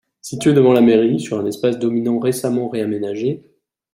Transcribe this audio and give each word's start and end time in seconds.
Situé 0.19 0.53
devant 0.53 0.73
la 0.73 0.81
mairie, 0.81 1.19
sur 1.19 1.37
un 1.39 1.45
espace 1.45 1.77
dominant 1.77 2.17
récemment 2.17 2.69
réaménagé. 2.69 3.43